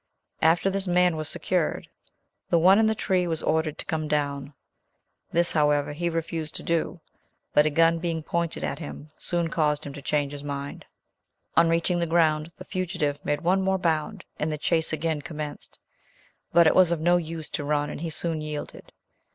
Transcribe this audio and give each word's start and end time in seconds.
After 0.41 0.71
this 0.71 0.87
man 0.87 1.15
was 1.15 1.29
secured, 1.29 1.87
the 2.49 2.57
one 2.57 2.79
in 2.79 2.87
the 2.87 2.95
tree 2.95 3.27
was 3.27 3.43
ordered 3.43 3.77
to 3.77 3.85
come 3.85 4.07
down; 4.07 4.55
this, 5.31 5.51
however, 5.51 5.93
he 5.93 6.09
refused 6.09 6.55
to 6.55 6.63
do, 6.63 6.99
but 7.53 7.67
a 7.67 7.69
gun 7.69 7.99
being 7.99 8.23
pointed 8.23 8.63
at 8.63 8.79
him, 8.79 9.11
soon 9.19 9.49
caused 9.49 9.85
him 9.85 9.93
to 9.93 10.01
change 10.01 10.31
his 10.31 10.43
mind. 10.43 10.85
On 11.55 11.69
reaching 11.69 11.99
the 11.99 12.07
ground, 12.07 12.51
the 12.57 12.65
fugitive 12.65 13.23
made 13.23 13.41
one 13.41 13.61
more 13.61 13.77
bound, 13.77 14.25
and 14.39 14.51
the 14.51 14.57
chase 14.57 14.91
again 14.91 15.21
commenced. 15.21 15.77
But 16.51 16.65
it 16.65 16.73
was 16.73 16.91
of 16.91 16.99
no 16.99 17.17
use 17.17 17.47
to 17.51 17.63
run 17.63 17.91
and 17.91 18.01
he 18.01 18.09
soon 18.09 18.41
yielded. 18.41 18.91